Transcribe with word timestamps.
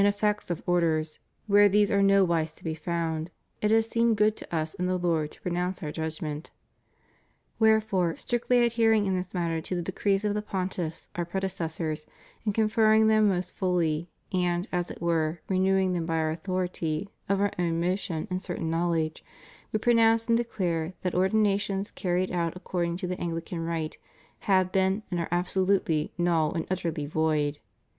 405 0.01 0.15
effects 0.17 0.49
of 0.49 0.63
Orders, 0.65 1.19
where 1.45 1.69
these 1.69 1.91
are 1.91 2.01
nowise 2.01 2.53
to 2.55 2.63
be 2.63 2.73
found, 2.73 3.29
it 3.61 3.69
has 3.69 3.87
seemed 3.87 4.17
good 4.17 4.35
to 4.37 4.55
Us 4.55 4.73
in 4.73 4.87
the 4.87 4.97
Lord 4.97 5.29
to 5.29 5.41
pronounce 5.43 5.83
Our 5.83 5.91
judgment. 5.91 6.49
Wherefore, 7.59 8.17
strictly 8.17 8.63
adhering 8.63 9.05
in 9.05 9.15
this 9.15 9.35
matter 9.35 9.61
to 9.61 9.75
the 9.75 9.83
de 9.83 9.91
crees 9.91 10.25
of 10.25 10.33
the 10.33 10.41
Pontiffs 10.41 11.09
Our 11.15 11.23
predecessors, 11.23 12.07
and 12.45 12.55
confinning 12.55 13.09
them 13.09 13.29
most 13.29 13.55
fully, 13.55 14.09
and, 14.33 14.67
as 14.71 14.89
it 14.89 15.03
were, 15.03 15.39
renewing 15.47 15.93
them 15.93 16.07
by 16.07 16.15
Our 16.15 16.31
authority, 16.31 17.07
of 17.29 17.39
Our 17.39 17.51
own 17.59 17.79
motion 17.79 18.25
and 18.31 18.41
certain 18.41 18.71
knowledge 18.71 19.23
We 19.71 19.77
pronounce 19.77 20.27
and 20.27 20.35
declare 20.35 20.95
that 21.03 21.13
Ordinations 21.13 21.91
carried 21.91 22.31
out 22.31 22.55
according 22.55 22.97
to 22.97 23.07
the 23.07 23.21
Anglican 23.21 23.63
rite 23.63 23.99
have 24.49 24.71
been 24.71 25.03
and 25.11 25.19
are 25.19 25.29
abso 25.29 25.63
lutely 25.67 26.11
null 26.17 26.53
and 26.55 26.65
utterly 26.71 27.05
void. 27.05 27.59